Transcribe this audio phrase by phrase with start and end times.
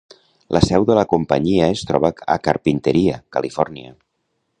[0.55, 3.93] La seu de la companyia es troba a Carpinteria, Califòrnia.